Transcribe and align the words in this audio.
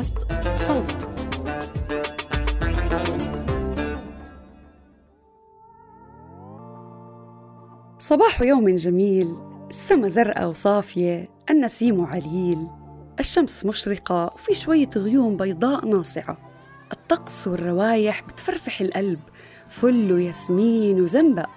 بودكاست 0.00 0.18
صوت. 0.56 1.08
صباح 7.98 8.42
يوم 8.42 8.74
جميل 8.74 9.36
السما 9.70 10.08
زرقاء 10.08 10.48
وصافية 10.48 11.28
النسيم 11.50 12.04
عليل 12.04 12.66
الشمس 13.20 13.64
مشرقة 13.66 14.30
وفي 14.34 14.54
شوية 14.54 14.90
غيوم 14.96 15.36
بيضاء 15.36 15.86
ناصعة. 15.86 16.38
الطقس 16.92 17.48
والروايح 17.48 18.22
بتفرفح 18.22 18.80
القلب 18.80 19.20
فل 19.68 20.12
وياسمين 20.12 21.00
وزنبق 21.00 21.48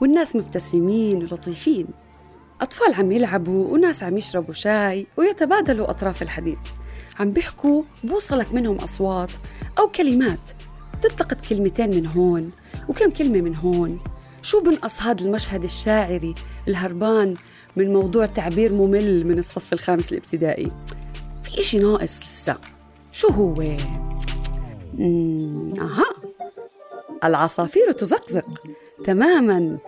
والناس 0.00 0.36
مبتسمين 0.36 1.22
ولطيفين. 1.22 1.86
أطفال 2.60 2.94
عم 2.94 3.12
يلعبوا 3.12 3.72
وناس 3.72 4.02
عم 4.02 4.18
يشربوا 4.18 4.54
شاي 4.54 5.06
ويتبادلوا 5.16 5.90
أطراف 5.90 6.22
الحديث. 6.22 6.58
عم 7.18 7.32
بيحكوا 7.32 7.82
بوصلك 8.04 8.54
منهم 8.54 8.76
أصوات 8.76 9.30
أو 9.78 9.88
كلمات 9.88 10.50
تلتقط 11.02 11.40
كلمتين 11.40 11.90
من 11.90 12.06
هون 12.06 12.50
وكم 12.88 13.10
كلمة 13.10 13.40
من 13.40 13.56
هون. 13.56 14.00
شو 14.42 14.60
بنقص 14.60 15.02
هذا 15.02 15.24
المشهد 15.24 15.64
الشاعري 15.64 16.34
الهربان 16.68 17.34
من 17.76 17.92
موضوع 17.92 18.26
تعبير 18.26 18.72
ممل 18.72 19.26
من 19.26 19.38
الصف 19.38 19.72
الخامس 19.72 20.12
الابتدائي؟ 20.12 20.72
في 21.42 21.60
إشي 21.60 21.78
ناقص 21.78 22.22
لسه. 22.22 22.56
شو 23.12 23.28
هو؟ 23.28 23.62
أها. 25.80 26.04
العصافير 27.24 27.92
تزقزق 27.92 28.44
تماما. 29.04 29.78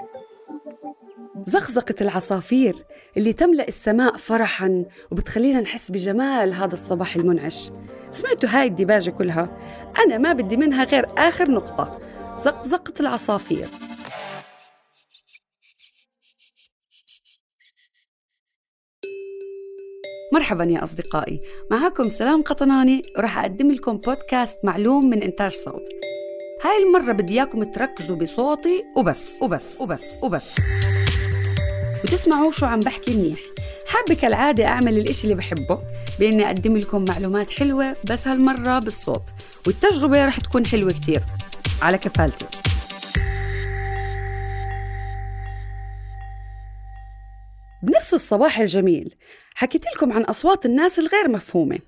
زقزقة 1.37 1.95
العصافير 2.01 2.77
اللي 3.17 3.33
تملأ 3.33 3.69
السماء 3.69 4.17
فرحا 4.17 4.85
وبتخلينا 5.11 5.61
نحس 5.61 5.91
بجمال 5.91 6.55
هذا 6.55 6.75
الصباح 6.75 7.17
المنعش. 7.17 7.71
سمعتوا 8.11 8.49
هاي 8.49 8.67
الديباجة 8.67 9.11
كلها؟ 9.11 9.59
أنا 10.07 10.19
ما 10.19 10.33
بدي 10.33 10.57
منها 10.57 10.85
غير 10.85 11.07
آخر 11.19 11.51
نقطة 11.51 11.99
زقزقة 12.35 12.95
العصافير. 13.01 13.69
مرحبا 20.33 20.65
يا 20.65 20.85
أصدقائي 20.85 21.41
معكم 21.71 22.09
سلام 22.09 22.43
قطناني 22.43 23.03
وراح 23.19 23.39
أقدم 23.39 23.71
لكم 23.71 23.97
بودكاست 23.97 24.65
معلوم 24.65 25.11
من 25.11 25.23
إنتاج 25.23 25.53
صوت. 25.53 25.89
هاي 26.63 26.83
المرة 26.83 27.13
بدي 27.13 27.33
إياكم 27.33 27.63
تركزوا 27.63 28.17
بصوتي 28.17 28.85
وبس 28.97 29.43
وبس 29.43 29.81
وبس 29.81 30.25
وبس. 30.25 30.57
وتسمعوا 32.05 32.53
شو 32.53 32.67
عم 32.67 32.81
بحكي 32.81 33.15
منيح. 33.17 33.41
حابة 33.87 34.15
كالعادة 34.15 34.67
أعمل 34.67 34.99
الإشي 34.99 35.25
اللي 35.25 35.35
بحبه 35.35 35.79
بإني 36.19 36.47
أقدم 36.47 36.77
لكم 36.77 37.05
معلومات 37.05 37.51
حلوة 37.51 37.97
بس 38.05 38.29
هالمرة 38.29 38.79
بالصوت 38.79 39.23
والتجربة 39.67 40.25
رح 40.25 40.41
تكون 40.41 40.67
حلوة 40.67 40.93
كتير. 40.93 41.23
على 41.83 41.99
كفالتي. 41.99 42.47
بنفس 47.83 48.15
الصباح 48.15 48.59
الجميل 48.59 49.15
حكيت 49.55 49.85
لكم 49.95 50.13
عن 50.13 50.23
أصوات 50.23 50.67
الناس 50.67 50.99
الغير 50.99 51.29
مفهومة. 51.29 51.79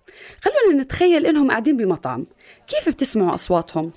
خلونا 0.40 0.82
نتخيل 0.82 1.26
إنهم 1.26 1.50
قاعدين 1.50 1.76
بمطعم. 1.76 2.26
كيف 2.66 2.88
بتسمعوا 2.88 3.34
أصواتهم؟ 3.34 3.92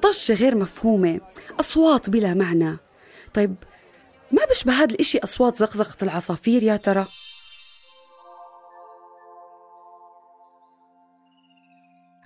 ضجة 0.00 0.34
غير 0.34 0.56
مفهومة 0.56 1.20
أصوات 1.60 2.10
بلا 2.10 2.34
معنى. 2.34 2.76
طيب 3.34 3.54
ما 4.32 4.44
بشبه 4.50 4.72
هذا 4.72 4.94
الإشي 4.94 5.18
أصوات 5.18 5.56
زقزقة 5.56 6.04
العصافير 6.04 6.62
يا 6.62 6.76
ترى؟ 6.76 7.04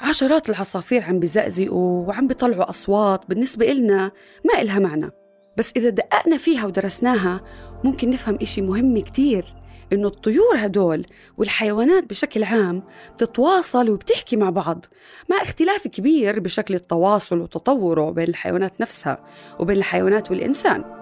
عشرات 0.00 0.50
العصافير 0.50 1.02
عم 1.02 1.20
بزقزقوا 1.20 2.06
وعم 2.06 2.26
بيطلعوا 2.26 2.70
أصوات 2.70 3.20
بالنسبة 3.28 3.72
إلنا 3.72 4.12
ما 4.44 4.62
إلها 4.62 4.78
معنى 4.78 5.10
بس 5.56 5.72
إذا 5.76 5.88
دققنا 5.88 6.36
فيها 6.36 6.66
ودرسناها 6.66 7.40
ممكن 7.84 8.10
نفهم 8.10 8.38
إشي 8.42 8.60
مهم 8.60 8.98
كتير 9.00 9.44
إنه 9.92 10.08
الطيور 10.08 10.56
هدول 10.56 11.06
والحيوانات 11.36 12.10
بشكل 12.10 12.44
عام 12.44 12.82
بتتواصل 13.14 13.90
وبتحكي 13.90 14.36
مع 14.36 14.50
بعض 14.50 14.84
مع 15.30 15.42
اختلاف 15.42 15.88
كبير 15.88 16.40
بشكل 16.40 16.74
التواصل 16.74 17.38
وتطوره 17.38 18.10
بين 18.10 18.28
الحيوانات 18.28 18.80
نفسها 18.80 19.24
وبين 19.58 19.76
الحيوانات 19.76 20.30
والإنسان 20.30 20.97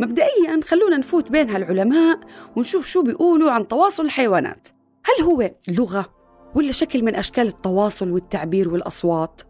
مبدئيا 0.00 0.60
خلونا 0.64 0.96
نفوت 0.96 1.30
بين 1.30 1.50
هالعلماء 1.50 2.20
ونشوف 2.56 2.86
شو 2.86 3.02
بيقولوا 3.02 3.50
عن 3.50 3.68
تواصل 3.68 4.04
الحيوانات. 4.04 4.68
هل 5.04 5.24
هو 5.24 5.50
لغة 5.68 6.14
ولا 6.54 6.72
شكل 6.72 7.04
من 7.04 7.14
أشكال 7.14 7.46
التواصل 7.46 8.10
والتعبير 8.10 8.68
والأصوات؟ 8.68 9.42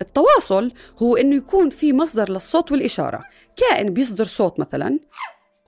التواصل 0.00 0.72
هو 1.02 1.16
إنه 1.16 1.36
يكون 1.36 1.70
في 1.70 1.92
مصدر 1.92 2.30
للصوت 2.30 2.72
والإشارة 2.72 3.24
كائن 3.56 3.90
بيصدر 3.90 4.24
صوت 4.24 4.60
مثلا 4.60 4.98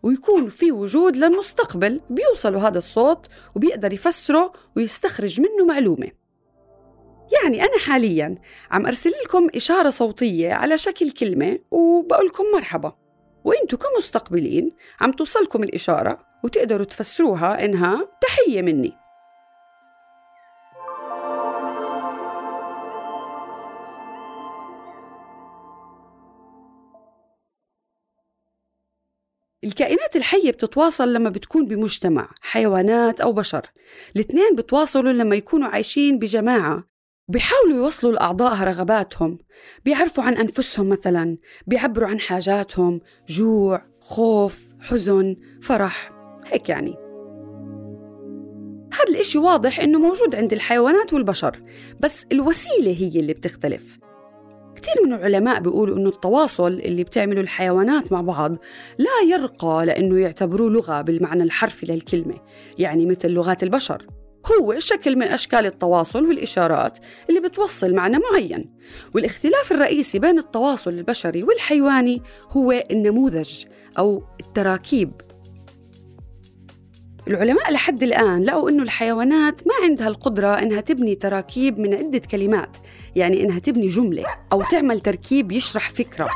ويكون 0.03 0.49
في 0.49 0.73
وجود 0.73 1.17
للمستقبل 1.17 2.01
بيوصلوا 2.11 2.61
هذا 2.61 2.79
الصوت 2.79 3.27
وبيقدر 3.57 3.93
يفسره 3.93 4.53
ويستخرج 4.77 5.41
منه 5.41 5.65
معلومة. 5.65 6.09
يعني 7.33 7.63
أنا 7.63 7.79
حاليا 7.79 8.39
عم 8.71 8.87
أرسل 8.87 9.13
لكم 9.25 9.49
إشارة 9.55 9.91
صوتية 9.91 10.53
على 10.53 10.79
شكل 10.79 11.11
كلمة 11.11 11.59
وبقول 11.71 12.27
لكم 12.27 12.45
مرحبا. 12.55 13.04
وإنتوا 13.45 13.79
كمستقبلين 13.79 14.73
عم 15.01 15.13
توصلكم 15.13 15.63
الإشارة 15.63 16.27
وتقدروا 16.45 16.85
تفسروها 16.85 17.65
إنها 17.65 18.09
تحية 18.21 18.63
مني. 18.63 18.93
الكائنات 29.65 30.17
الحية 30.17 30.51
بتتواصل 30.51 31.13
لما 31.13 31.31
بتكون 31.31 31.69
بمجتمع 31.69 32.29
حيوانات 32.41 33.21
أو 33.21 33.33
بشر. 33.33 33.67
الاثنين 34.17 34.57
بتواصلوا 34.57 35.13
لما 35.13 35.37
يكونوا 35.37 35.69
عايشين 35.69 36.19
بجماعة. 36.19 36.94
بيحاولوا 37.29 37.77
يوصلوا 37.77 38.13
لأعضائها 38.13 38.65
رغباتهم 38.65 39.39
بيعرفوا 39.85 40.25
عن 40.25 40.37
أنفسهم 40.37 40.89
مثلا 40.89 41.37
بيعبروا 41.67 42.09
عن 42.09 42.21
حاجاتهم 42.21 43.01
جوع 43.29 43.83
خوف 44.01 44.69
حزن 44.81 45.37
فرح 45.63 46.13
هيك 46.47 46.69
يعني. 46.69 46.97
هذا 48.93 49.15
الإشي 49.15 49.39
واضح 49.39 49.81
إنه 49.81 49.99
موجود 49.99 50.35
عند 50.35 50.53
الحيوانات 50.53 51.13
والبشر 51.13 51.63
بس 52.01 52.27
الوسيلة 52.33 52.93
هي 52.99 53.21
اللي 53.21 53.33
بتختلف. 53.33 53.99
كثير 54.77 55.07
من 55.07 55.13
العلماء 55.13 55.61
بيقولوا 55.61 55.97
إنه 55.97 56.09
التواصل 56.09 56.73
اللي 56.73 57.05
بتعمله 57.05 57.41
الحيوانات 57.41 58.13
مع 58.13 58.21
بعض 58.21 58.57
لا 58.99 59.31
يرقى 59.31 59.87
لأنه 59.87 60.21
يعتبروه 60.21 60.71
لغة 60.71 61.01
بالمعنى 61.01 61.43
الحرفي 61.43 61.87
للكلمة 61.87 62.35
يعني 62.79 63.07
مثل 63.07 63.31
لغات 63.31 63.63
البشر. 63.63 64.07
هو 64.47 64.79
شكل 64.79 65.17
من 65.17 65.27
أشكال 65.27 65.67
التواصل 65.67 66.25
والإشارات 66.27 66.99
اللي 67.29 67.41
بتوصل 67.41 67.95
معنى 67.95 68.19
معين. 68.19 68.75
والاختلاف 69.15 69.73
الرئيسي 69.73 70.19
بين 70.19 70.39
التواصل 70.39 70.91
البشري 70.91 71.43
والحيواني 71.43 72.23
هو 72.51 72.73
النموذج 72.91 73.65
أو 73.99 74.23
التراكيب. 74.41 75.13
العلماء 77.29 77.73
لحد 77.73 78.03
الآن 78.03 78.43
لقوا 78.43 78.71
إنه 78.71 78.83
الحيوانات 78.83 79.67
ما 79.67 79.75
عندها 79.83 80.09
القدرة 80.09 80.49
إنها 80.49 80.81
تبني 80.81 81.15
تراكيب 81.15 81.79
من 81.79 81.95
عدة 81.95 82.19
كلمات 82.19 82.77
يعني 83.17 83.45
إنها 83.45 83.59
تبني 83.59 83.87
جملة 83.87 84.25
أو 84.53 84.63
تعمل 84.63 85.01
تركيب 85.01 85.53
يشرح 85.53 85.91
فكرة. 85.91 86.29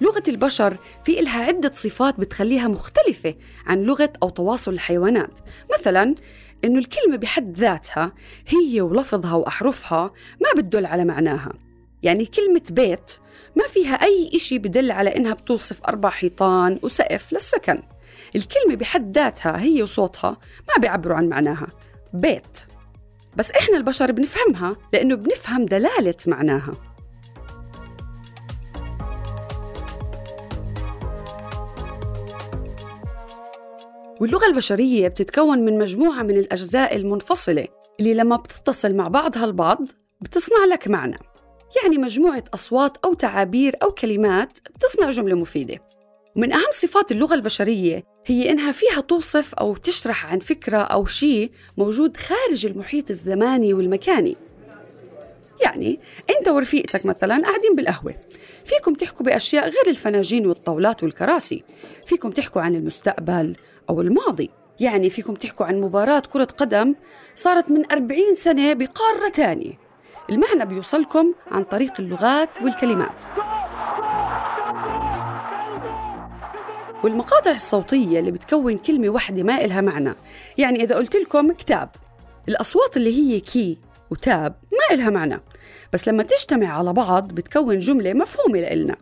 لغة 0.00 0.22
البشر 0.28 0.76
في 1.04 1.20
إلها 1.20 1.44
عدة 1.44 1.70
صفات 1.74 2.20
بتخليها 2.20 2.68
مختلفة 2.68 3.34
عن 3.66 3.82
لغة 3.82 4.12
أو 4.22 4.30
تواصل 4.30 4.72
الحيوانات. 4.72 5.40
مثلاً 5.78 6.14
إنه 6.64 6.78
الكلمة 6.78 7.16
بحد 7.16 7.56
ذاتها 7.56 8.12
هي 8.48 8.80
ولفظها 8.80 9.34
وأحرفها 9.34 10.12
ما 10.40 10.52
بتدل 10.56 10.86
على 10.86 11.04
معناها. 11.04 11.52
يعني 12.02 12.26
كلمة 12.26 12.62
بيت 12.70 13.10
ما 13.56 13.66
فيها 13.66 13.94
أي 13.94 14.30
إشي 14.34 14.58
بدل 14.58 14.90
على 14.90 15.16
إنها 15.16 15.34
بتوصف 15.34 15.82
أربع 15.84 16.10
حيطان 16.10 16.78
وسقف 16.82 17.32
للسكن. 17.32 17.82
الكلمة 18.36 18.74
بحد 18.74 19.18
ذاتها 19.18 19.62
هي 19.62 19.82
وصوتها 19.82 20.36
ما 20.68 20.80
بيعبروا 20.80 21.16
عن 21.16 21.28
معناها. 21.28 21.66
بيت. 22.12 22.58
بس 23.36 23.50
إحنا 23.50 23.76
البشر 23.76 24.12
بنفهمها 24.12 24.76
لأنه 24.92 25.14
بنفهم 25.14 25.64
دلالة 25.64 26.14
معناها. 26.26 26.72
واللغة 34.20 34.46
البشرية 34.46 35.08
بتتكون 35.08 35.58
من 35.58 35.78
مجموعة 35.78 36.22
من 36.22 36.38
الأجزاء 36.38 36.96
المنفصلة 36.96 37.68
اللي 38.00 38.14
لما 38.14 38.36
بتتصل 38.36 38.94
مع 38.94 39.08
بعضها 39.08 39.44
البعض 39.44 39.86
بتصنع 40.20 40.64
لك 40.64 40.88
معنى. 40.88 41.18
يعني 41.82 41.98
مجموعة 41.98 42.44
أصوات 42.54 42.96
أو 43.04 43.14
تعابير 43.14 43.76
أو 43.82 43.90
كلمات 43.90 44.58
بتصنع 44.76 45.10
جملة 45.10 45.34
مفيدة. 45.34 45.78
ومن 46.36 46.52
أهم 46.52 46.70
صفات 46.70 47.12
اللغة 47.12 47.34
البشرية 47.34 48.04
هي 48.26 48.50
إنها 48.50 48.72
فيها 48.72 49.00
توصف 49.00 49.54
أو 49.54 49.76
تشرح 49.76 50.32
عن 50.32 50.38
فكرة 50.38 50.78
أو 50.78 51.06
شيء 51.06 51.50
موجود 51.78 52.16
خارج 52.16 52.66
المحيط 52.66 53.10
الزماني 53.10 53.74
والمكاني. 53.74 54.36
يعني 55.64 56.00
أنت 56.38 56.48
ورفيقتك 56.48 57.06
مثلا 57.06 57.42
قاعدين 57.42 57.76
بالقهوة. 57.76 58.14
فيكم 58.64 58.94
تحكوا 58.94 59.26
بأشياء 59.26 59.64
غير 59.64 59.86
الفناجين 59.86 60.46
والطاولات 60.46 61.02
والكراسي. 61.02 61.62
فيكم 62.06 62.30
تحكوا 62.30 62.62
عن 62.62 62.74
المستقبل 62.74 63.56
أو 63.90 64.00
الماضي. 64.00 64.50
يعني 64.80 65.10
فيكم 65.10 65.34
تحكوا 65.34 65.66
عن 65.66 65.80
مباراة 65.80 66.22
كرة 66.32 66.44
قدم 66.44 66.94
صارت 67.34 67.70
من 67.70 67.92
أربعين 67.92 68.34
سنة 68.34 68.72
بقارة 68.72 69.28
تانية. 69.28 69.72
المعنى 70.30 70.66
بيوصلكم 70.66 71.34
عن 71.50 71.64
طريق 71.64 71.92
اللغات 71.98 72.62
والكلمات. 72.62 73.24
والمقاطع 77.04 77.50
الصوتية 77.50 78.20
اللي 78.20 78.30
بتكون 78.30 78.76
كلمة 78.76 79.08
واحدة 79.08 79.42
ما 79.42 79.64
إلها 79.64 79.80
معنى. 79.80 80.14
يعني 80.58 80.82
إذا 80.82 80.96
قلت 80.96 81.16
لكم 81.16 81.52
كتاب 81.52 81.88
الأصوات 82.48 82.96
اللي 82.96 83.14
هي 83.14 83.40
كي 83.40 83.78
وتاب 84.10 84.54
ما 84.72 84.94
إلها 84.94 85.10
معنى. 85.10 85.40
بس 85.92 86.08
لما 86.08 86.22
تجتمع 86.22 86.78
على 86.78 86.92
بعض 86.92 87.32
بتكون 87.32 87.78
جملة 87.78 88.12
مفهومة 88.12 88.60
لإلنا. 88.60 88.96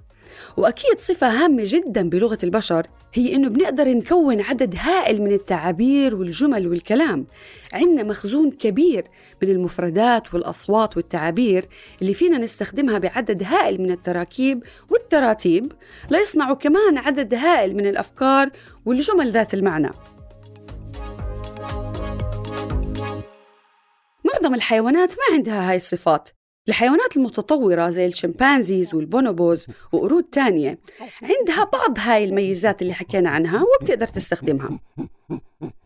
وأكيد 0.58 0.99
صفة 0.99 1.28
هامة 1.28 1.62
جدا 1.66 2.08
بلغة 2.08 2.38
البشر 2.43 2.87
هي 3.14 3.34
إنه 3.34 3.49
بنقدر 3.49 3.88
نكون 3.88 4.40
عدد 4.40 4.75
هائل 4.76 5.22
من 5.22 5.32
التعابير 5.32 6.16
والجمل 6.16 6.69
والكلام. 6.69 7.26
عندنا 7.72 8.02
مخزون 8.02 8.50
كبير 8.50 9.05
من 9.43 9.49
المفردات 9.49 10.34
والأصوات 10.34 10.96
والتعابير 10.96 11.64
اللي 12.02 12.14
فينا 12.14 12.38
نستخدمها 12.38 12.99
بعدد 12.99 13.43
هائل 13.43 13.81
من 13.81 13.90
التراكيب 13.90 14.62
والتراتيب 14.90 15.72
ليصنعوا 16.10 16.56
كمان 16.56 16.99
عدد 16.99 17.34
هائل 17.34 17.76
من 17.76 17.87
الأفكار 17.87 18.50
والجمل 18.87 19.31
ذات 19.31 19.55
المعنى. 19.55 19.90
معظم 24.25 24.55
الحيوانات 24.55 25.12
ما 25.12 25.37
عندها 25.37 25.70
هاي 25.70 25.76
الصفات. 25.76 26.38
الحيوانات 26.69 27.17
المتطورة 27.17 27.91
زي 27.91 28.06
ال 28.06 28.14
chimpanzees 28.14 28.94
وال 28.94 29.11
bonobos 29.11 29.67
وقرود 29.93 30.25
تانية. 30.25 30.79
عندها 31.23 31.65
بعض 31.65 31.99
هاي 31.99 32.25
الميزات 32.25 32.82
اللي 32.82 32.94
حكينا 32.94 33.31
عنها 33.31 33.65
وبتقدر 33.81 34.06
تستخدمها. 34.06 34.79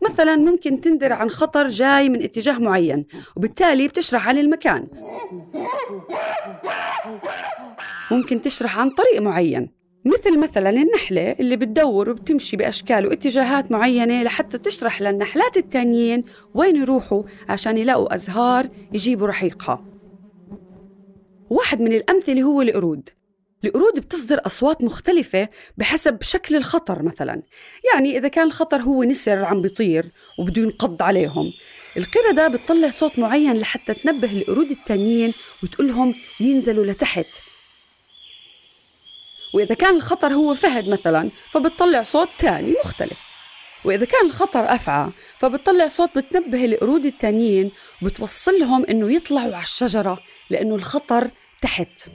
مثلا 0.03 0.35
ممكن 0.35 0.81
تنذر 0.81 1.13
عن 1.13 1.29
خطر 1.29 1.67
جاي 1.67 2.09
من 2.09 2.23
اتجاه 2.23 2.59
معين 2.59 3.05
وبالتالي 3.35 3.87
بتشرح 3.87 4.27
عن 4.27 4.37
المكان. 4.37 4.87
ممكن 8.11 8.41
تشرح 8.41 8.79
عن 8.79 8.89
طريق 8.89 9.21
معين 9.21 9.69
مثل 10.05 10.39
مثلا 10.39 10.69
النحلة 10.69 11.31
اللي 11.31 11.55
بتدور 11.55 12.09
وبتمشي 12.09 12.57
بأشكال 12.57 13.07
واتجاهات 13.07 13.71
معينة 13.71 14.23
لحتى 14.23 14.57
تشرح 14.57 15.01
للنحلات 15.01 15.57
التانيين 15.57 16.21
وين 16.53 16.75
يروحوا 16.75 17.23
عشان 17.49 17.77
يلاقوا 17.77 18.13
أزهار 18.15 18.69
يجيبوا 18.93 19.27
رحيقها. 19.27 19.92
واحد 21.49 21.81
من 21.81 21.93
الأمثلة 21.93 22.41
هو 22.41 22.61
القرود 22.61 23.09
القرود 23.65 23.99
بتصدر 23.99 24.41
أصوات 24.45 24.83
مختلفة 24.83 25.49
بحسب 25.77 26.21
شكل 26.21 26.55
الخطر 26.55 27.03
مثلا. 27.03 27.41
يعني 27.93 28.17
إذا 28.17 28.27
كان 28.27 28.47
الخطر 28.47 28.81
هو 28.81 29.03
نسر 29.03 29.45
عم 29.45 29.61
بيطير 29.61 30.05
وبده 30.39 30.61
ينقض 30.61 31.01
عليهم. 31.03 31.53
القردة 31.97 32.47
بتطلع 32.47 32.89
صوت 32.89 33.19
معين 33.19 33.53
لحتى 33.53 33.93
تنبه 33.93 34.31
القرود 34.31 34.71
التانيين 34.71 35.33
وتقولهم 35.63 36.15
ينزلوا 36.39 36.85
لتحت. 36.85 37.27
وإذا 39.53 39.75
كان 39.75 39.95
الخطر 39.95 40.33
هو 40.33 40.53
فهد 40.53 40.89
مثلا 40.89 41.29
فبتطلع 41.51 42.03
صوت 42.03 42.29
تاني 42.39 42.75
مختلف. 42.85 43.19
وإذا 43.85 44.05
كان 44.05 44.25
الخطر 44.25 44.75
أفعى 44.75 45.09
فبتطلع 45.37 45.87
صوت 45.87 46.17
بتنبه 46.17 46.65
القرود 46.65 47.05
التانيين 47.05 47.71
وبتوصلهم 48.01 48.85
إنه 48.85 49.13
يطلعوا 49.13 49.55
على 49.55 49.63
الشجرة 49.63 50.19
لأنه 50.49 50.75
الخطر 50.75 51.27
تحت. 51.61 52.09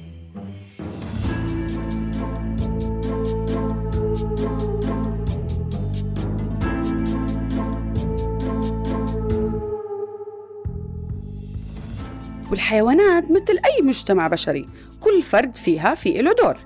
والحيوانات 12.51 13.25
مثل 13.25 13.59
أي 13.65 13.83
مجتمع 13.83 14.29
بشري 14.29 14.69
كل 15.01 15.23
فرد 15.23 15.57
فيها 15.57 15.95
في 15.95 16.23
له 16.23 16.33
دور. 16.33 16.57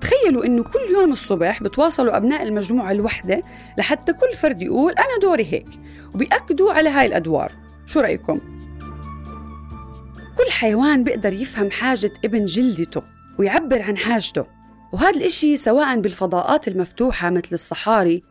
تخيلوا 0.00 0.44
إنه 0.44 0.62
كل 0.62 0.94
يوم 0.94 1.12
الصبح 1.12 1.62
بتواصلوا 1.62 2.16
أبناء 2.16 2.42
المجموعة 2.42 2.90
الوحدة 2.92 3.42
لحتى 3.78 4.12
كل 4.12 4.32
فرد 4.32 4.62
يقول 4.62 4.92
أنا 4.92 5.18
دوري 5.22 5.44
هيك 5.44 5.68
وبيأكدوا 6.14 6.72
على 6.72 6.88
هاي 6.88 7.06
الأدوار. 7.06 7.52
شو 7.86 8.00
رأيكم؟ 8.00 8.40
كل 10.38 10.50
حيوان 10.50 11.04
بيقدر 11.04 11.32
يفهم 11.32 11.70
حاجة 11.70 12.12
ابن 12.24 12.44
جلدته 12.44 13.02
ويعبر 13.38 13.82
عن 13.82 13.96
حاجته 13.96 14.46
وهذا 14.92 15.16
الإشي 15.20 15.56
سواء 15.56 16.00
بالفضاءات 16.00 16.68
المفتوحة 16.68 17.30
مثل 17.30 17.48
الصحاري 17.52 18.22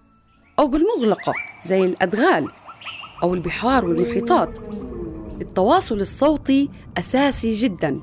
أو 0.59 0.67
بالمغلقة 0.67 1.33
زي 1.65 1.85
الأدغال 1.85 2.47
أو 3.23 3.33
البحار 3.33 3.85
والمحيطات. 3.85 4.59
التواصل 5.41 6.01
الصوتي 6.01 6.69
أساسي 6.97 7.51
جداً. 7.51 8.01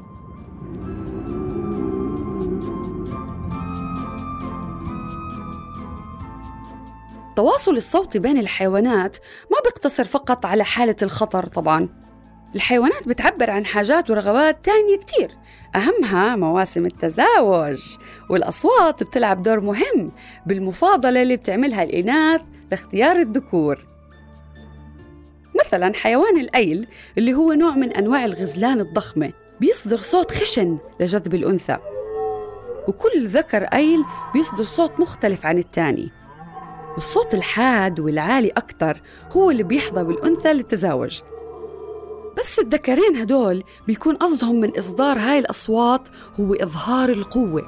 التواصل 7.28 7.76
الصوتي 7.76 8.18
بين 8.18 8.38
الحيوانات 8.38 9.16
ما 9.50 9.56
بيقتصر 9.64 10.04
فقط 10.04 10.46
على 10.46 10.64
حالة 10.64 10.96
الخطر 11.02 11.46
طبعاً 11.46 12.07
الحيوانات 12.54 13.08
بتعبر 13.08 13.50
عن 13.50 13.66
حاجات 13.66 14.10
ورغبات 14.10 14.64
تانية 14.64 14.96
كتير. 14.96 15.30
أهمها 15.76 16.36
مواسم 16.36 16.86
التزاوج 16.86 17.96
والأصوات 18.30 19.02
بتلعب 19.02 19.42
دور 19.42 19.60
مهم 19.60 20.12
بالمفاضلة 20.46 21.22
اللي 21.22 21.36
بتعملها 21.36 21.82
الإناث 21.82 22.40
لاختيار 22.70 23.16
الذكور. 23.16 23.78
مثلا 25.66 25.94
حيوان 25.94 26.38
الأيل 26.38 26.86
اللي 27.18 27.34
هو 27.34 27.52
نوع 27.52 27.74
من 27.74 27.92
أنواع 27.92 28.24
الغزلان 28.24 28.80
الضخمة 28.80 29.32
بيصدر 29.60 29.96
صوت 29.96 30.30
خشن 30.30 30.78
لجذب 31.00 31.34
الأنثى. 31.34 31.76
وكل 32.88 33.26
ذكر 33.26 33.62
أيل 33.62 34.04
بيصدر 34.34 34.64
صوت 34.64 35.00
مختلف 35.00 35.46
عن 35.46 35.58
الثاني 35.58 36.10
والصوت 36.94 37.34
الحاد 37.34 38.00
والعالي 38.00 38.48
أكثر 38.48 39.02
هو 39.32 39.50
اللي 39.50 39.62
بيحظى 39.62 40.04
بالأنثى 40.04 40.52
للتزاوج. 40.52 41.20
بس 42.38 42.58
الذكرين 42.58 43.16
هدول 43.16 43.62
بيكون 43.86 44.16
قصدهم 44.16 44.60
من 44.60 44.78
إصدار 44.78 45.18
هاي 45.18 45.38
الأصوات 45.38 46.08
هو 46.40 46.54
إظهار 46.54 47.08
القوة. 47.08 47.62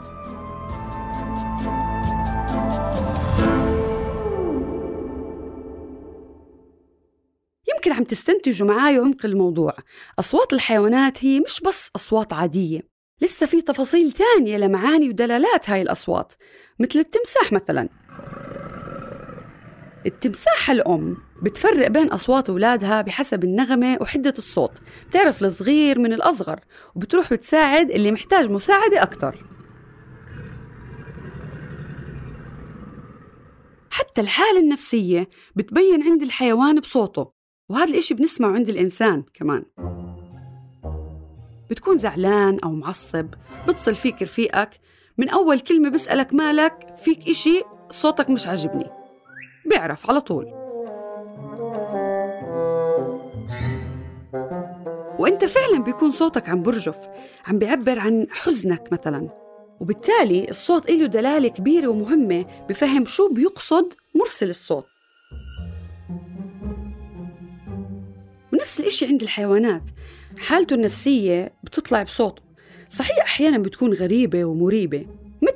يمكن 7.75 7.93
عم 7.93 8.05
تستنتجوا 8.05 8.69
معي 8.69 8.97
عمق 8.97 9.27
الموضوع. 9.27 9.77
أصوات 10.19 10.53
الحيوانات 10.53 11.25
هي 11.25 11.41
مش 11.41 11.61
بس 11.61 11.91
أصوات 11.97 12.33
عادية 12.33 12.81
لسه 13.21 13.47
في 13.47 13.62
تفاصيل 13.62 14.12
تانية 14.12 14.57
لمعاني 14.57 15.09
ودلالات 15.09 15.71
هاي 15.71 15.83
الأصوات 15.83 16.33
مثل 16.81 16.99
التمساح 16.99 17.53
مثلاً. 17.53 17.89
التمساحة 20.07 20.73
الأم 20.73 21.16
بتفرق 21.42 21.88
بين 21.88 22.09
أصوات 22.09 22.50
أولادها 22.50 23.02
بحسب 23.02 23.45
النغمة 23.45 23.99
وحدة 24.00 24.35
الصوت. 24.38 24.73
بتعرف 25.09 25.42
الصغير 25.42 25.99
من 25.99 26.12
الأصغر 26.12 26.61
وبتروح 26.95 27.33
بتساعد 27.33 27.90
اللي 27.90 28.12
محتاج 28.12 28.50
مساعدة 28.50 29.02
أكتر. 29.02 29.45
حتى 33.90 34.21
الحالة 34.21 34.61
النفسية 34.61 35.28
بتبين 35.57 36.02
عند 36.02 36.23
الحيوان 36.23 36.80
بصوته 36.80 37.33
وهذا 37.69 37.90
الإشي 37.90 38.14
بنسمعه 38.14 38.52
عند 38.52 38.69
الإنسان 38.69 39.25
كمان. 39.35 39.64
بتكون 41.71 41.97
زعلان 41.97 42.59
أو 42.64 42.71
معصب 42.71 43.26
بتصل 43.69 43.95
فيك 43.95 44.23
رفيقك 44.23 44.80
من 45.19 45.28
أول 45.28 45.61
كلمة 45.61 45.88
بسألك 45.88 46.35
مالك 46.35 46.95
فيك 47.04 47.28
إشي 47.28 47.62
صوتك 47.90 48.30
مش 48.30 48.47
عاجبني. 48.47 49.00
بيعرف 49.67 50.11
على 50.11 50.21
طول. 50.21 50.47
وإنت 55.19 55.45
فعلا 55.45 55.83
بيكون 55.85 56.11
صوتك 56.11 56.49
عم 56.49 56.62
برجف 56.62 56.99
عم 57.47 57.59
بيعبر 57.59 57.99
عن 57.99 58.26
حزنك 58.31 58.93
مثلا. 58.93 59.29
وبالتالي 59.81 60.50
الصوت 60.50 60.90
له 60.90 61.07
دلالة 61.07 61.49
كبيرة 61.49 61.88
ومهمة 61.88 62.45
بفهم 62.69 63.05
شو 63.05 63.33
بيقصد 63.33 63.95
مرسل 64.14 64.50
الصوت. 64.50 64.87
ونفس 68.52 68.81
الإشي 68.81 69.07
عند 69.07 69.23
الحيوانات. 69.23 69.83
حالته 70.38 70.75
النفسية 70.75 71.52
بتطلع 71.64 72.02
بصوته. 72.02 72.43
صحيح 72.88 73.19
أحيانا 73.25 73.59
بتكون 73.59 73.93
غريبة 73.93 74.45
ومريبة. 74.45 75.07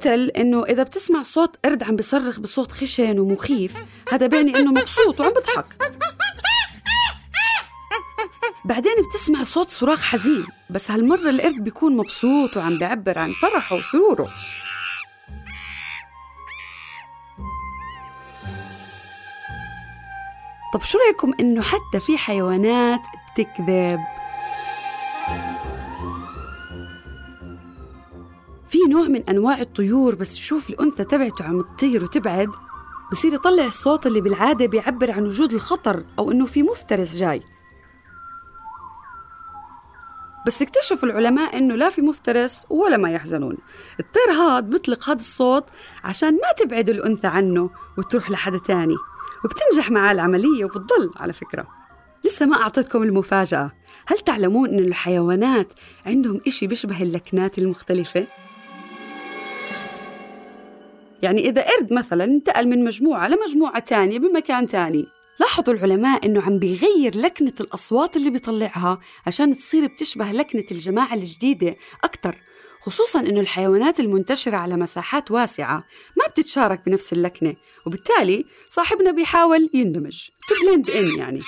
مثل 0.05 0.31
إنه 0.37 0.65
إذا 0.65 0.83
بتسمع 0.83 1.23
صوت 1.23 1.57
قرد 1.65 1.83
عم 1.83 1.97
بيصرخ 1.97 2.41
بصوت 2.41 2.73
خشن 2.73 3.19
ومخيف 3.19 3.77
هذا 4.13 4.27
بيعني 4.27 4.57
إنه 4.57 4.73
مبسوط 4.73 5.21
وعم 5.21 5.31
بضحك. 5.31 5.67
بعدين 8.65 8.93
بتسمع 9.09 9.45
صوت 9.45 9.69
صراخ 9.69 10.05
حزين 10.05 10.47
بس 10.71 10.91
هالمرة 10.91 11.31
القرد 11.31 11.65
بيكون 11.65 11.97
مبسوط 11.97 12.57
وعم 12.57 12.79
بيعبر 12.79 13.19
عن 13.19 13.33
فرحه 13.33 13.77
وسروره. 13.77 14.29
طب 20.75 20.83
شو 20.83 20.99
رأيكم 20.99 21.33
إنه 21.41 21.63
حتى 21.63 22.01
في 22.01 22.19
حيوانات 22.19 23.01
بتكذب؟ 23.33 24.01
نوع 28.95 29.09
من 29.09 29.29
أنواع 29.29 29.61
الطيور 29.61 30.15
بس 30.15 30.39
يشوف 30.39 30.71
الأنثى 30.71 31.05
تبعته 31.05 31.45
عم 31.45 31.61
تطير 31.61 32.05
وتبعد. 32.05 32.49
بصير 33.13 33.35
يطلع 33.35 33.67
الصوت 33.67 34.07
اللي 34.07 34.21
بالعادة 34.21 34.67
بيعبر 34.67 35.11
عن 35.11 35.27
وجود 35.27 35.53
الخطر 35.53 36.05
أو 36.19 36.33
إنه 36.33 36.47
في 36.47 36.63
مفترس 36.63 37.17
جاي. 37.17 37.43
بس 40.47 40.63
اكتشفوا 40.63 41.09
العلماء 41.09 41.59
إنه 41.59 41.75
لا 41.75 41.89
في 41.89 42.03
مفترس 42.03 42.67
ولا 42.71 42.97
ما 42.97 43.11
يحزنون. 43.11 43.57
الطير 44.01 44.31
هاد 44.33 44.71
بيطلق 44.71 45.11
هذا 45.11 45.21
الصوت 45.21 45.65
عشان 46.05 46.35
ما 46.35 46.53
تبعد 46.57 46.89
الأنثى 46.89 47.27
عنه 47.27 47.71
وتروح 47.99 48.31
لحدا 48.31 48.59
تاني. 48.59 48.97
وبتنجح 49.45 49.91
معاه 49.91 50.13
العملية 50.13 50.65
وبتضل 50.65 51.11
على 51.17 51.33
فكرة. 51.33 51.67
لسه 52.25 52.47
ما 52.47 52.57
أعطيتكم 52.57 53.03
المفاجأة. 53.03 53.73
هل 54.07 54.19
تعلمون 54.19 54.69
أن 54.69 54.79
الحيوانات 54.79 55.73
عندهم 56.07 56.41
إشي 56.47 56.67
بيشبه 56.67 57.03
اللكنات 57.03 57.59
المختلفة؟ 57.59 58.27
يعني 61.25 61.49
إذا 61.49 61.63
قرد 61.63 61.93
مثلا 61.93 62.25
انتقل 62.25 62.69
من 62.69 62.85
مجموعة 62.85 63.29
لمجموعة 63.29 63.79
تانية 63.79 64.19
بمكان 64.19 64.69
تاني. 64.69 65.07
لاحظوا 65.41 65.75
العلماء 65.75 66.27
إنه 66.27 66.43
عم 66.43 66.59
بيغير 66.59 67.17
لكنة 67.17 67.53
الأصوات 67.61 68.17
اللي 68.17 68.31
بيطلعها 68.31 69.01
عشان 69.27 69.57
تصير 69.57 69.87
بتشبه 69.87 70.33
لكنة 70.33 70.65
الجماعة 70.71 71.15
الجديدة 71.15 71.77
أكثر 72.05 72.37
خصوصا 72.81 73.21
إنه 73.21 73.41
الحيوانات 73.41 74.01
المنتشرة 74.01 74.57
على 74.57 74.77
مساحات 74.77 75.31
واسعة 75.31 75.85
ما 76.17 76.27
بتتشارك 76.31 76.83
بنفس 76.87 77.13
اللكنة 77.13 77.55
وبالتالي 77.87 78.45
صاحبنا 78.71 79.11
بيحاول 79.11 79.71
يندمج. 79.75 80.29
to 80.49 80.55
blend 80.63 80.91
in 80.91 81.19
يعني. 81.19 81.43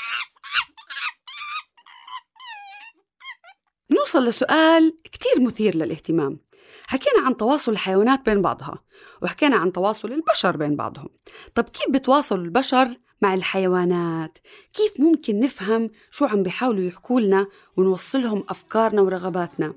نوصل 3.90 4.24
لسؤال 4.24 4.96
كتير 5.04 5.40
مثير 5.40 5.76
للاهتمام. 5.76 6.40
حكينا 6.86 7.26
عن 7.26 7.36
تواصل 7.36 7.72
الحيوانات 7.72 8.24
بين 8.26 8.42
بعضها 8.42 8.78
وحكينا 9.22 9.56
عن 9.56 9.72
تواصل 9.72 10.12
البشر 10.12 10.56
بين 10.56 10.76
بعضهم. 10.76 11.08
طب 11.54 11.64
كيف 11.64 11.90
بتواصل 11.90 12.40
البشر 12.40 12.88
مع 13.22 13.34
الحيوانات؟ 13.34 14.38
كيف 14.72 15.00
ممكن 15.00 15.40
نفهم 15.40 15.90
شو 16.10 16.24
عم 16.24 16.42
بيحاولوا 16.42 16.84
يحكوا 16.84 17.20
لنا 17.20 17.46
ونوصلهم 17.76 18.44
أفكارنا 18.48 19.02
ورغباتنا؟ 19.02 19.74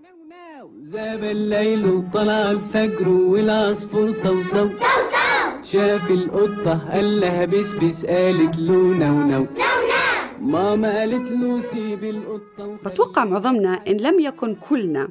ذهب 0.81 1.24
الليل 1.23 1.85
وطلع 1.85 2.51
الفجر 2.51 3.09
والعصفور 3.09 4.11
صوصو 4.11 4.69
شاف 5.63 6.11
القطة 6.11 6.91
قال 6.91 7.19
لها 7.21 7.45
بس 7.45 7.71
بس 7.73 8.05
قالت 8.05 8.57
له 8.59 8.73
نو 8.73 9.27
نو 9.27 9.47
ماما 10.41 10.99
قالت 10.99 11.31
له 11.31 11.59
سيب 11.61 12.03
القطة 12.03 12.77
بتوقع 12.85 13.25
معظمنا 13.25 13.73
إن 13.87 13.97
لم 13.97 14.19
يكن 14.19 14.55
كلنا 14.55 15.09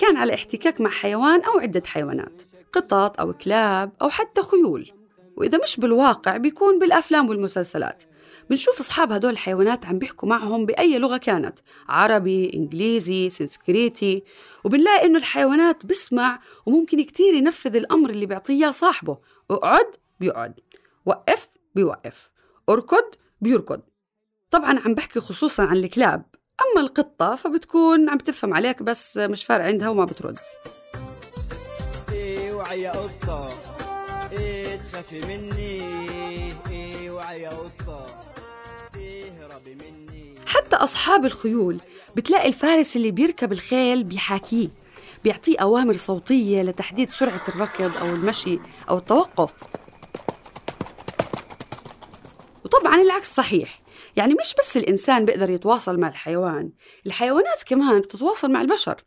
كان 0.00 0.16
على 0.16 0.34
احتكاك 0.34 0.80
مع 0.80 0.90
حيوان 0.90 1.42
أو 1.44 1.58
عدة 1.58 1.82
حيوانات 1.86 2.42
قطط 2.72 3.20
أو 3.20 3.32
كلاب 3.32 3.92
أو 4.02 4.10
حتى 4.10 4.42
خيول. 4.42 4.92
وإذا 5.36 5.58
مش 5.62 5.80
بالواقع 5.80 6.36
بيكون 6.36 6.78
بالأفلام 6.78 7.28
والمسلسلات. 7.28 8.02
بنشوف 8.50 8.80
أصحاب 8.80 9.12
هدول 9.12 9.30
الحيوانات 9.30 9.86
عم 9.86 9.98
بيحكوا 9.98 10.28
معهم 10.28 10.66
بأي 10.66 10.98
لغة 10.98 11.16
كانت 11.16 11.58
عربي، 11.88 12.54
إنجليزي، 12.54 13.30
سنسكريتي. 13.30 14.24
وبنلاقي 14.64 15.06
إنه 15.06 15.18
الحيوانات 15.18 15.86
بسمع 15.86 16.40
وممكن 16.66 17.02
كتير 17.02 17.34
ينفذ 17.34 17.76
الأمر 17.76 18.10
اللي 18.10 18.26
بيعطيه 18.26 18.70
صاحبه. 18.70 19.18
اقعد 19.50 19.96
بيقعد 20.20 20.60
وقف 21.06 21.48
بيوقف 21.74 22.30
أركض 22.68 23.14
بيركض. 23.40 23.80
طبعا 24.50 24.78
عم 24.78 24.94
بحكي 24.94 25.20
خصوصا 25.20 25.62
عن 25.62 25.76
الكلاب. 25.76 26.22
أما 26.60 26.80
القطة 26.80 27.36
فبتكون 27.36 28.08
عم 28.10 28.18
تفهم 28.18 28.54
عليك 28.54 28.82
بس 28.82 29.16
مش 29.16 29.44
فارق 29.44 29.64
عندها 29.64 29.88
وما 29.88 30.04
بترد. 30.04 30.38
وعي 32.52 32.82
يا 32.82 32.92
قطة. 32.92 33.50
تخافي 34.88 35.20
مني. 35.20 35.82
وعي 37.10 37.42
يا 37.42 37.50
قطة. 37.50 38.06
تهربي 38.92 39.74
مني. 39.74 40.34
حتى 40.46 40.76
أصحاب 40.76 41.24
الخيول 41.24 41.80
بتلاقي 42.16 42.48
الفارس 42.48 42.96
اللي 42.96 43.10
بيركب 43.10 43.52
الخيل 43.52 44.04
بيحاكيه 44.04 44.68
بيعطيه 45.24 45.58
أوامر 45.58 45.92
صوتية 45.92 46.62
لتحديد 46.62 47.10
سرعة 47.10 47.42
الركض 47.48 47.96
أو 47.96 48.06
المشي 48.06 48.58
أو 48.90 48.98
التوقف. 48.98 49.52
وطبعا 52.64 52.94
العكس 52.94 53.34
صحيح 53.34 53.80
يعني 54.16 54.34
مش 54.34 54.54
بس 54.58 54.76
الإنسان 54.76 55.24
بيقدر 55.24 55.50
يتواصل 55.50 56.00
مع 56.00 56.08
الحيوان 56.08 56.72
الحيوانات 57.06 57.62
كمان 57.66 58.00
بتتواصل 58.00 58.50
مع 58.50 58.60
البشر. 58.60 59.04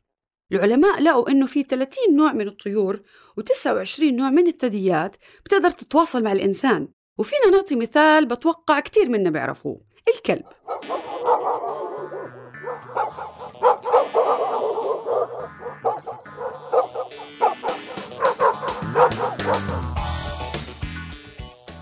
العلماء 0.52 1.02
لقوا 1.02 1.30
إنه 1.30 1.46
في 1.46 1.64
30 1.64 2.16
نوع 2.16 2.34
من 2.34 2.48
الطيور 2.48 3.02
و29 3.42 4.04
نوع 4.04 4.30
من 4.30 4.48
الثدييات 4.48 5.16
بتقدر 5.46 5.70
تتواصل 5.70 6.24
مع 6.24 6.32
الإنسان. 6.32 6.88
وفينا 7.18 7.50
نعطي 7.52 7.76
مثال 7.76 8.26
بتوقع 8.26 8.80
كتير 8.80 9.10
منا 9.10 9.30
بيعرفوه 9.30 9.82
الكلب. 10.16 10.46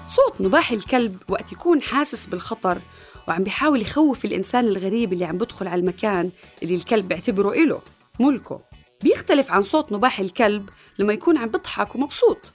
صوت 0.10 0.42
نباح 0.42 0.72
الكلب 0.72 1.18
وقت 1.30 1.51
يكون 1.51 1.82
حاسس 1.82 2.25
بالخطر 2.25 2.82
وعم 3.28 3.44
بيحاول 3.44 3.82
يخوف 3.82 4.25
الإنسان 4.25 4.68
الغريب 4.68 5.13
اللي 5.13 5.25
عم 5.25 5.38
بدخل 5.38 5.68
على 5.68 5.80
المكان 5.80 6.32
اللي 6.63 6.75
الكلب 6.75 7.08
بيعتبره 7.08 7.54
إله 7.54 7.82
ملكه. 8.20 8.62
بيختلف 9.04 9.51
عن 9.51 9.63
صوت 9.63 9.94
نباح 9.94 10.20
الكلب 10.20 10.70
لما 11.00 11.13
يكون 11.13 11.38
عم 11.38 11.50
بضحك 11.50 11.96
ومبسوط. 11.96 12.54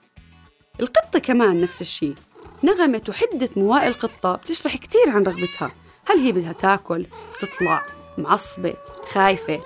القطة 0.80 1.18
كمان 1.18 1.61
نفس 1.61 1.82
الشيء 1.82 2.14
نغمة 2.64 3.02
وحدة 3.08 3.50
مواء 3.56 3.87
القطة 3.88 4.37
بتشرح 4.37 4.76
كتير 4.76 5.11
عن 5.11 5.23
رغبتها. 5.23 5.73
هل 6.06 6.18
هي 6.18 6.32
بدها 6.32 6.52
تاكل 6.52 7.06
تطلع 7.40 7.87
معصبة 8.18 8.75
خايفة؟ 9.12 9.61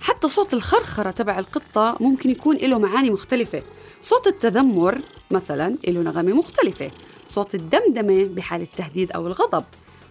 حتى 0.00 0.28
صوت 0.28 0.54
الخرخرة 0.54 1.10
تبع 1.10 1.38
القطة 1.38 1.96
ممكن 2.00 2.30
يكون 2.30 2.56
له 2.56 2.78
معاني 2.78 3.10
مختلفة. 3.10 3.62
صوت 4.02 4.26
التذمر 4.26 4.98
مثلا 5.30 5.76
له 5.88 6.02
نغمة 6.02 6.32
مختلفة. 6.32 6.90
صوت 7.34 7.54
الدمدمة 7.54 8.24
بحال 8.24 8.62
التهديد 8.62 9.12
أو 9.12 9.26
الغضب. 9.26 9.64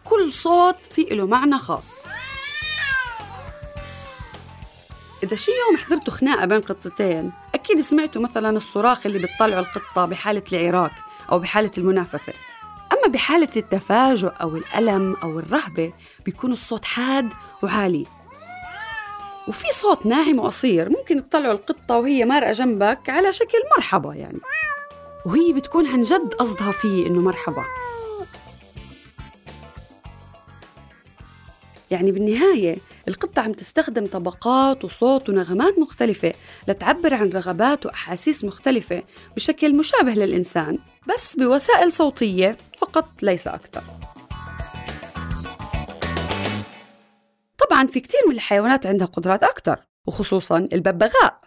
كل 0.03 0.33
صوت 0.33 0.75
في 0.91 1.01
له 1.01 1.27
معنى 1.27 1.57
خاص. 1.57 2.03
إذا 5.23 5.35
شي 5.35 5.51
يوم 5.51 5.77
حضرتوا 5.77 6.13
خناقة 6.13 6.45
بين 6.45 6.61
قطتين 6.61 7.31
أكيد 7.55 7.81
سمعتوا 7.81 8.21
مثلا 8.21 8.49
الصراخ 8.57 9.05
اللي 9.05 9.19
بتطلعه 9.19 9.59
القطة 9.59 10.05
بحالة 10.05 10.43
العراك 10.53 10.91
أو 11.31 11.39
بحالة 11.39 11.71
المنافسة. 11.77 12.33
أما 12.93 13.13
بحالة 13.13 13.49
التفاجؤ 13.55 14.31
أو 14.41 14.55
الألم 14.55 15.15
أو 15.23 15.39
الرهبة 15.39 15.93
بيكون 16.25 16.51
الصوت 16.51 16.85
حاد 16.85 17.29
وعالي. 17.63 18.05
وفي 19.47 19.65
صوت 19.73 20.05
ناعم 20.05 20.39
وقصير 20.39 20.89
ممكن 20.89 21.29
تطلعه 21.29 21.51
القطة 21.51 21.97
وهي 21.97 22.25
مارقة 22.25 22.51
جنبك 22.51 23.09
على 23.09 23.33
شكل 23.33 23.57
مرحبا 23.77 24.13
يعني. 24.13 24.39
وهي 25.25 25.53
بتكون 25.53 25.87
عن 25.87 26.01
جد 26.01 26.33
قصدها 26.33 26.71
فيه 26.71 27.07
إنه 27.07 27.21
مرحبا. 27.21 27.63
يعني 31.91 32.11
بالنهاية 32.11 32.77
القطة 33.07 33.41
عم 33.41 33.51
تستخدم 33.51 34.05
طبقات 34.05 34.85
وصوت 34.85 35.29
ونغمات 35.29 35.79
مختلفة 35.79 36.33
لتعبر 36.67 37.13
عن 37.13 37.29
رغبات 37.29 37.85
وأحاسيس 37.85 38.43
مختلفة 38.45 39.03
بشكل 39.35 39.75
مشابه 39.75 40.13
للإنسان 40.13 40.79
بس 41.13 41.35
بوسائل 41.35 41.91
صوتية 41.91 42.57
فقط 42.77 43.09
ليس 43.21 43.47
أكثر. 43.47 43.83
طبعا 47.57 47.85
في 47.87 47.99
كتير 47.99 48.19
من 48.27 48.35
الحيوانات 48.35 48.85
عندها 48.85 49.07
قدرات 49.07 49.43
أكثر 49.43 49.79
وخصوصا 50.07 50.57
الببغاء. 50.73 51.42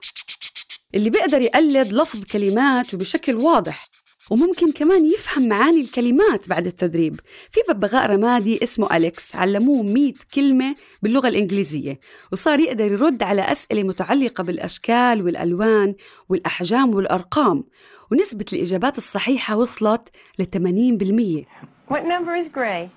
اللي 0.97 1.11
بيقدر 1.11 1.41
يقلد 1.41 1.93
لفظ 1.93 2.25
كلمات 2.25 2.95
وبشكل 2.95 3.37
واضح 3.37 3.87
وممكن 4.31 4.73
كمان 4.73 5.07
يفهم 5.07 5.49
معاني 5.49 5.81
الكلمات 5.81 6.49
بعد 6.49 6.67
التدريب 6.67 7.21
في 7.51 7.61
ببغاء 7.69 8.11
رمادي 8.11 8.63
اسمه 8.63 8.97
أليكس 8.97 9.37
علموه 9.37 9.83
100 9.83 10.13
كلمة 10.35 10.75
باللغة 11.03 11.29
الإنجليزية 11.29 12.01
وصار 12.33 12.61
يقدر 12.61 12.93
يرد 12.93 13.23
على 13.23 13.43
أسئلة 13.43 13.83
متعلقة 13.83 14.45
بالأشكال 14.45 15.25
والألوان 15.25 15.95
والأحجام 16.29 16.95
والأرقام 16.95 17.65
ونسبة 18.13 18.45
الإجابات 18.53 18.99
الصحيحة 18.99 19.57
وصلت 19.57 20.09
ل 20.39 20.45
80% 20.45 21.93
What 21.93 22.05
number 22.05 22.35
is 22.35 22.49
Gray? 22.49 22.91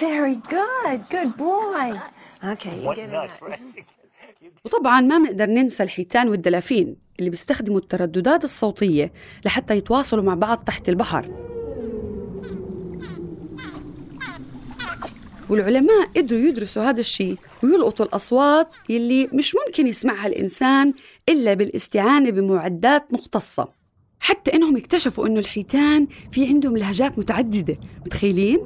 Very 0.00 0.36
good. 0.56 0.98
Good 1.10 1.36
boy. 1.36 2.00
Okay, 2.52 2.76
you 2.82 2.94
get 2.94 3.10
it. 3.78 3.84
وطبعا 4.64 5.00
ما 5.00 5.18
بنقدر 5.18 5.46
ننسى 5.46 5.82
الحيتان 5.82 6.28
والدلافين 6.28 6.96
اللي 7.18 7.30
بيستخدموا 7.30 7.78
الترددات 7.78 8.44
الصوتية 8.44 9.12
لحتى 9.44 9.76
يتواصلوا 9.76 10.24
مع 10.24 10.34
بعض 10.34 10.58
تحت 10.58 10.88
البحر. 10.88 11.30
والعلماء 15.48 16.06
قدروا 16.16 16.40
يدرسوا 16.40 16.82
هذا 16.82 17.00
الشيء 17.00 17.36
ويلقطوا 17.62 18.06
الأصوات 18.06 18.76
يلي 18.88 19.28
مش 19.32 19.54
ممكن 19.54 19.86
يسمعها 19.86 20.26
الإنسان 20.26 20.94
إلا 21.28 21.54
بالاستعانة 21.54 22.30
بمعدات 22.30 23.12
مختصة. 23.12 23.68
حتى 24.20 24.54
إنهم 24.54 24.76
اكتشفوا 24.76 25.26
إنه 25.26 25.40
الحيتان 25.40 26.06
في 26.30 26.46
عندهم 26.46 26.76
لهجات 26.76 27.18
متعددة 27.18 27.76
متخيلين؟ 28.06 28.60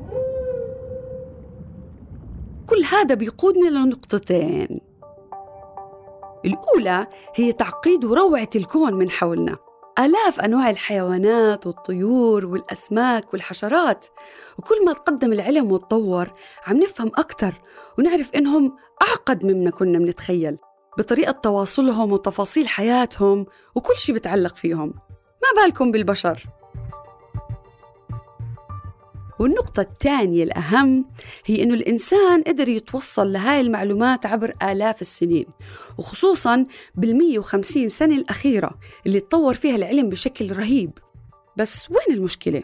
كل 2.66 2.84
هذا 2.92 3.14
بيقودنا 3.14 3.68
لنقطتين. 3.68 4.85
الأولى 6.46 7.06
هي 7.34 7.52
تعقيد 7.52 8.04
وروعة 8.04 8.48
الكون 8.56 8.94
من 8.94 9.10
حولنا. 9.10 9.56
آلاف 9.98 10.40
أنواع 10.40 10.70
الحيوانات 10.70 11.66
والطيور 11.66 12.46
والأسماك 12.46 13.32
والحشرات. 13.32 14.06
وكل 14.58 14.84
ما 14.84 14.92
تقدم 14.92 15.32
العلم 15.32 15.72
وتطور 15.72 16.30
عم 16.66 16.76
نفهم 16.76 17.10
أكثر 17.14 17.54
ونعرف 17.98 18.30
إنهم 18.34 18.76
أعقد 19.02 19.44
مما 19.44 19.70
كنا 19.70 19.98
بنتخيل 19.98 20.58
بطريقة 20.98 21.30
تواصلهم 21.32 22.12
وتفاصيل 22.12 22.68
حياتهم 22.68 23.46
وكل 23.74 23.96
شيء 23.96 24.14
بتعلق 24.14 24.56
فيهم. 24.56 24.94
ما 25.42 25.62
بالكم 25.62 25.90
بالبشر؟ 25.90 26.44
والنقطة 29.38 29.80
الثانية 29.80 30.42
الأهم 30.42 31.04
هي 31.46 31.62
إنه 31.62 31.74
الإنسان 31.74 32.42
قدر 32.42 32.68
يتوصل 32.68 33.32
لهاي 33.32 33.60
المعلومات 33.60 34.26
عبر 34.26 34.52
آلاف 34.62 35.00
السنين 35.00 35.46
وخصوصا 35.98 36.64
بالمية 36.94 37.38
وخمسين 37.38 37.88
سنة 37.88 38.16
الأخيرة 38.16 38.70
اللي 39.06 39.20
تطور 39.20 39.54
فيها 39.54 39.76
العلم 39.76 40.08
بشكل 40.08 40.56
رهيب 40.56 40.90
بس 41.56 41.90
وين 41.90 42.18
المشكلة؟ 42.18 42.62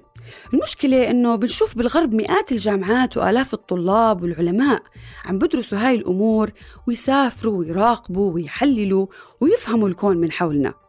المشكلة 0.54 1.10
إنه 1.10 1.36
بنشوف 1.36 1.78
بالغرب 1.78 2.14
مئات 2.14 2.52
الجامعات 2.52 3.16
وآلاف 3.16 3.54
الطلاب 3.54 4.22
والعلماء 4.22 4.82
عم 5.26 5.38
بدرسوا 5.38 5.78
هاي 5.78 5.94
الأمور 5.94 6.52
ويسافروا 6.88 7.58
ويراقبوا 7.58 8.32
ويحللوا 8.32 9.06
ويفهموا 9.40 9.88
الكون 9.88 10.16
من 10.16 10.32
حولنا 10.32 10.81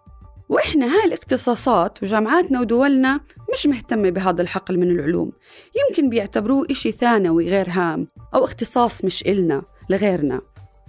وإحنا 0.53 0.85
هاي 0.85 1.05
الاختصاصات 1.05 2.03
وجامعاتنا 2.03 2.59
ودولنا 2.59 3.19
مش 3.53 3.67
مهتمة 3.67 4.09
بهذا 4.09 4.41
الحقل 4.41 4.79
من 4.79 4.91
العلوم. 4.91 5.31
يمكن 5.75 6.09
بيعتبروه 6.09 6.67
إشي 6.71 6.91
ثانوي 6.91 7.49
غير 7.49 7.69
هام 7.69 8.07
أو 8.35 8.43
اختصاص 8.43 9.05
مش 9.05 9.21
إلنا 9.21 9.61
لغيرنا. 9.89 10.41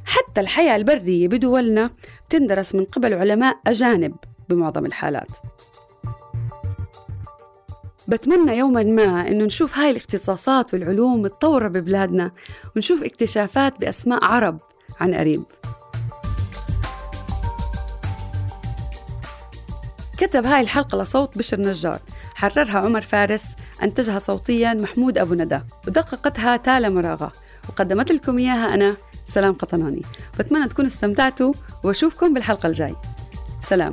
حتى 0.07 0.41
الحياة 0.41 0.77
البرية 0.77 1.29
بدولنا 1.29 1.91
بتندرس 2.29 2.75
من 2.75 2.85
قبل 2.85 3.15
علماء 3.15 3.57
أجانب 3.67 4.15
بمعظم 4.49 4.87
الحالات. 4.87 5.29
بتمنى 8.09 8.59
يوما 8.59 8.83
ما 8.83 9.29
إنه 9.29 9.45
نشوف 9.45 9.79
هاي 9.79 9.91
الاختصاصات 9.91 10.75
والعلوم 10.75 11.23
متطوره 11.23 11.69
ببلادنا 11.69 12.31
ونشوف 12.77 13.03
اكتشافات 13.03 13.81
بأسماء 13.81 14.25
عرب 14.25 14.59
عن 15.01 15.15
قريب. 15.15 15.45
كتب 20.27 20.47
هاي 20.47 20.61
الحلقة 20.61 21.03
لصوت 21.03 21.39
بشر 21.39 21.61
نجار. 21.61 22.01
حررها 22.35 22.79
عمر 22.79 23.01
فارس 23.01 23.57
أنتجها 23.83 24.19
صوتيا 24.19 24.75
محمود 24.75 25.19
أبو 25.19 25.35
ندى 25.35 25.61
ودققتها 25.87 26.57
تالا 26.57 26.89
مراغة. 26.89 27.33
وقدمت 27.69 28.13
لكم 28.13 28.39
إياها 28.39 28.75
أنا 28.75 28.97
سلام 29.27 29.53
قطناني. 29.53 30.03
بتمنى 30.39 30.69
تكونوا 30.69 30.91
استمتعتوا 30.91 31.53
وأشوفكم 31.83 32.35
بالحلقة 32.35 32.67
الجاي. 32.67 32.97
سلام. 33.61 33.93